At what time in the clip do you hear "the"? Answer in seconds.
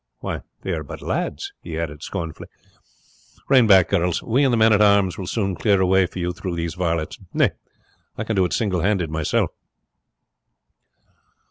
4.51-4.57